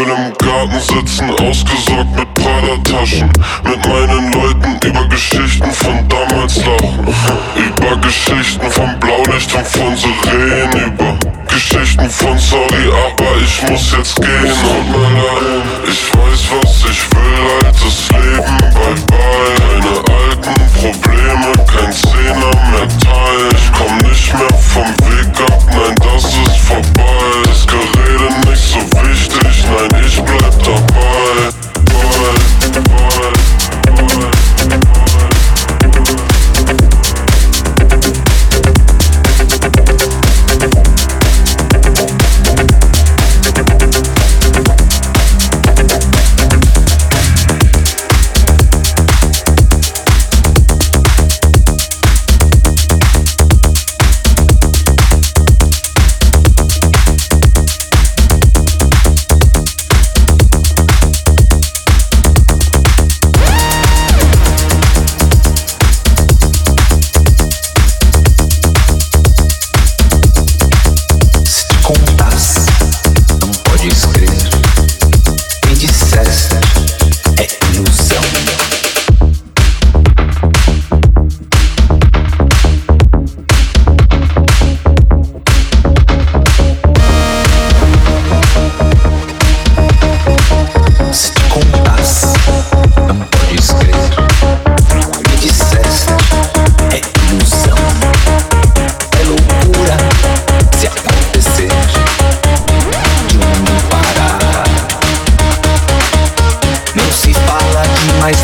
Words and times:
will 0.00 0.12
im 0.12 0.32
Garten 0.38 0.80
sitzen, 0.80 1.30
ausgesorgt 1.30 2.14
mit 2.16 2.34
Prada-Taschen. 2.34 3.30
Mit 3.64 3.86
meinen 3.86 4.32
Leuten 4.32 4.78
über 4.86 5.06
Geschichten 5.08 5.70
von 5.72 6.08
damals 6.08 6.56
lachen. 6.56 7.06
Über 7.54 7.96
Geschichten 7.96 8.70
von 8.70 8.98
Blaulicht 8.98 9.54
und 9.54 9.66
von 9.66 9.96
Sirenen. 9.96 10.92
Über 10.92 11.18
Geschichten 11.48 12.08
von 12.08 12.38
Sorry, 12.38 12.88
aber 12.88 13.36
ich 13.44 13.70
muss 13.70 13.92
jetzt 13.96 14.16
gehen. 14.16 14.52
Und 14.52 14.92
mal 14.92 15.62
ich 15.86 16.12
weiß, 16.14 16.42
was 16.50 16.90
ich 16.90 17.02
will, 17.10 17.64
altes 17.64 18.08
Leben, 18.10 18.56
bye 18.72 18.94
bye. 19.06 19.50
Keine 19.58 19.94
alten 20.16 20.54
Probleme, 20.74 21.52
kein 21.66 21.92
Zehner 21.92 22.54
mehr 22.70 22.88
Teil. 22.98 23.48
Ich 23.54 23.72
komm 23.72 23.96
nicht 24.08 24.32
mehr 24.32 24.58
vom 24.58 24.88
Weg 25.08 25.52
ab, 25.52 25.62
nein, 25.66 25.94
das 26.00 26.24
ist 26.24 26.58
vorbei. 26.66 27.10
Das 27.44 27.66
Gerede 27.66 28.48
nicht 28.48 28.62
so 28.62 28.78
wichtig, 28.78 29.64
nein, 29.64 29.89
лишь 29.98 30.18
бы 30.18 30.34
от 30.46 30.58
тобой 30.64 31.59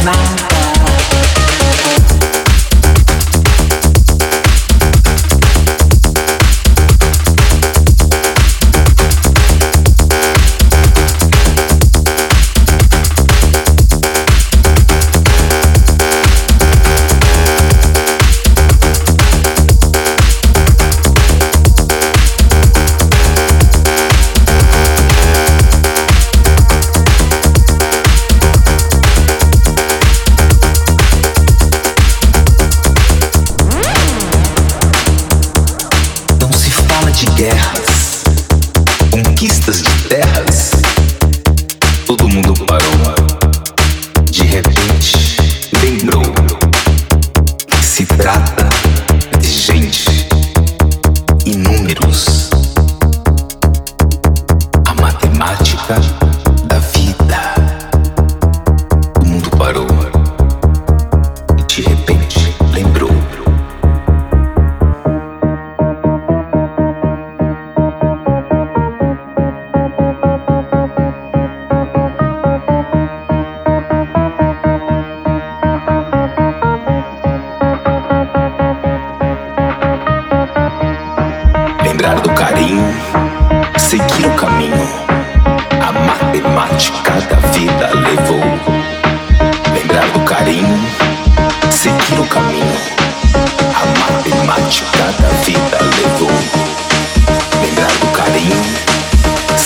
nice. 0.05 0.16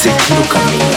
seguir 0.01 0.39
o 0.39 0.49
caminho. 0.49 0.97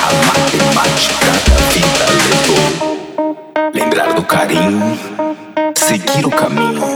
A 0.00 0.10
matemática 0.28 1.26
da 1.50 1.58
vida 1.72 2.06
levou. 2.30 3.36
Lembrar 3.74 4.14
do 4.14 4.22
carinho, 4.22 4.96
seguir 5.74 6.24
o 6.24 6.30
caminho. 6.30 6.95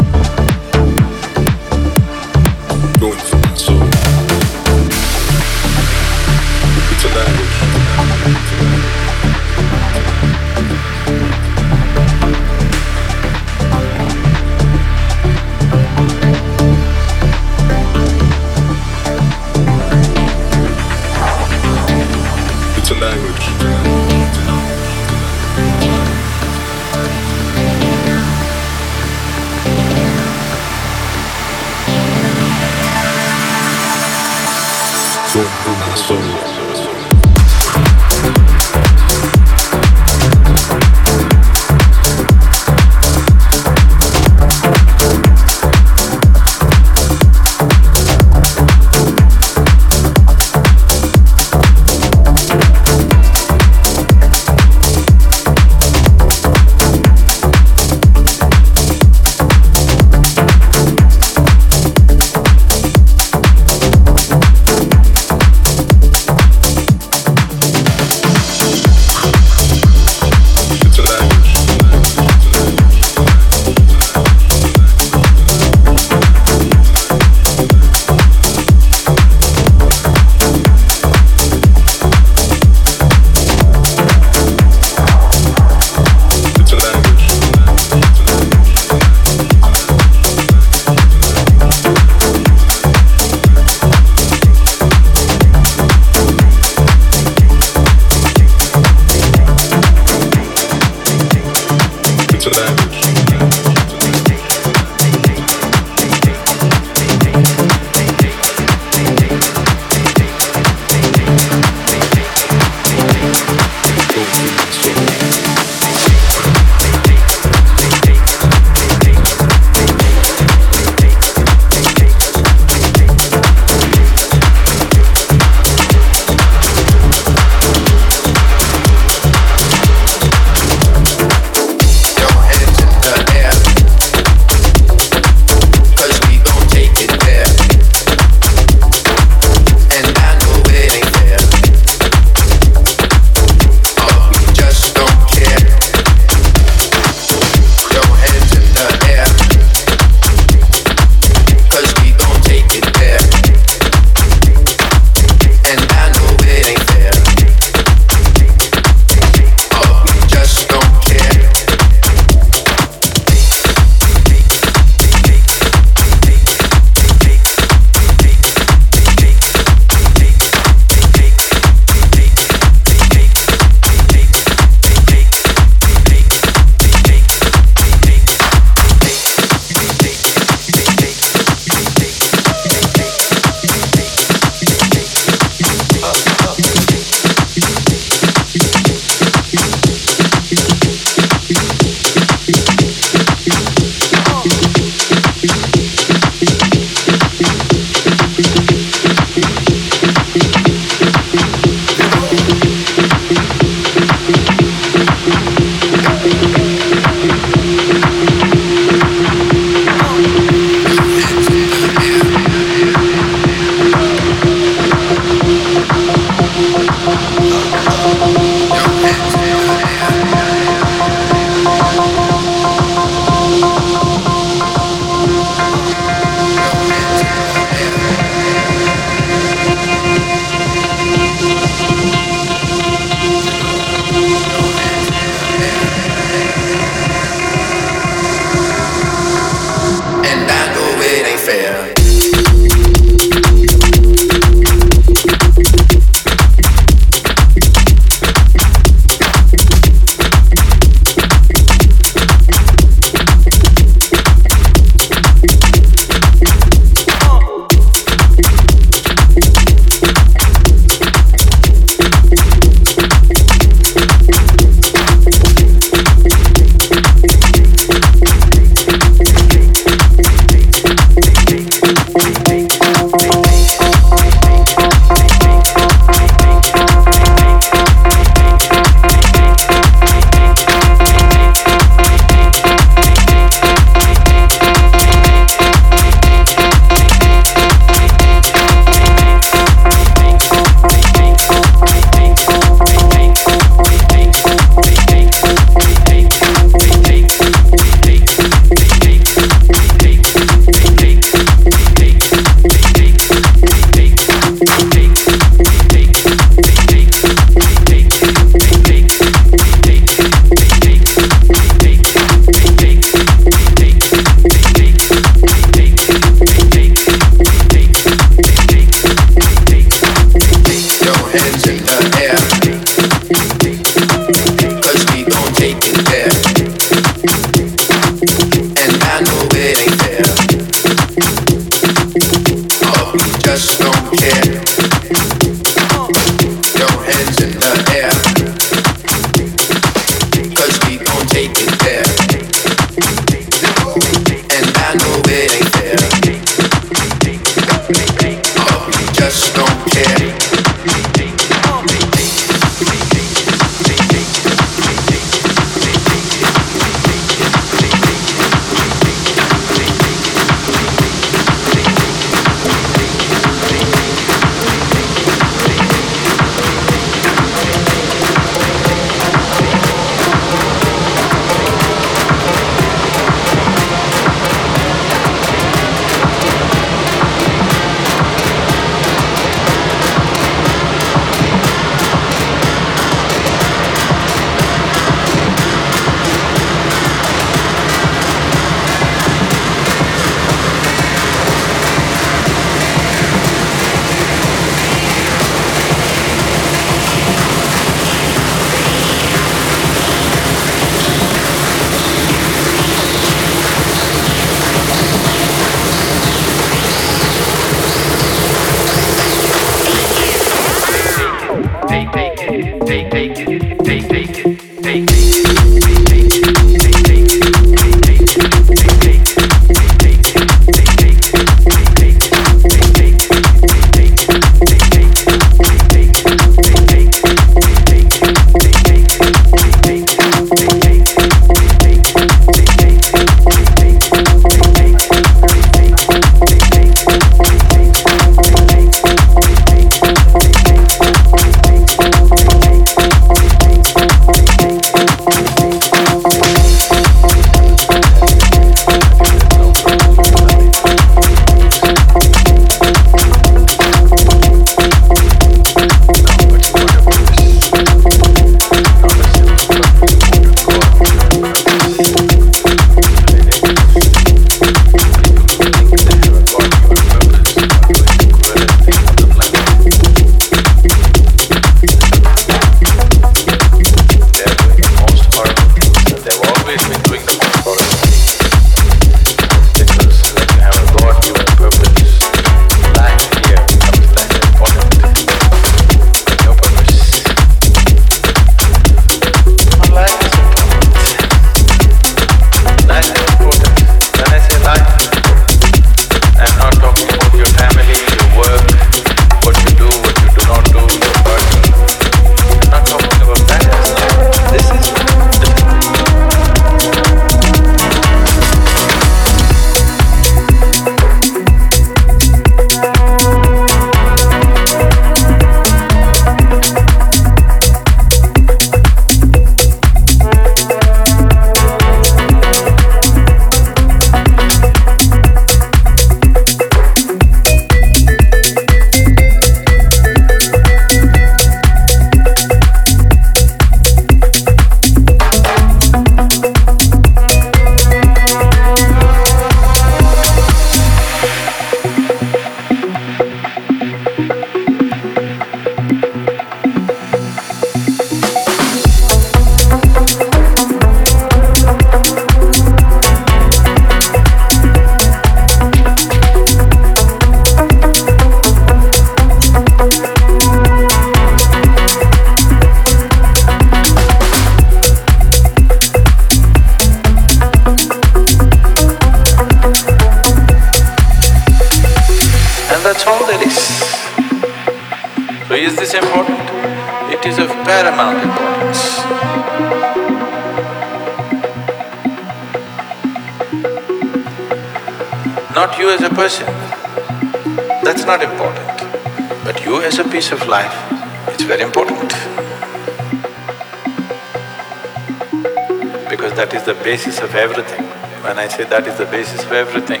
Basis 596.86 597.18
of 597.20 597.34
everything. 597.34 597.84
When 598.22 598.38
I 598.38 598.48
say 598.48 598.64
that 598.64 598.86
is 598.86 598.96
the 598.96 599.06
basis 599.06 599.44
of 599.44 599.50
everything, 599.52 600.00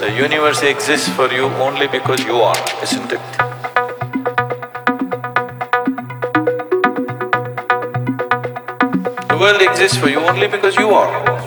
the 0.00 0.10
universe 0.10 0.62
exists 0.62 1.08
for 1.10 1.30
you 1.30 1.44
only 1.66 1.86
because 1.86 2.24
you 2.24 2.36
are, 2.36 2.56
isn't 2.82 3.12
it? 3.12 3.20
The 9.28 9.38
world 9.38 9.60
exists 9.60 9.98
for 9.98 10.08
you 10.08 10.20
only 10.20 10.48
because 10.48 10.76
you 10.76 10.88
are. 10.90 11.37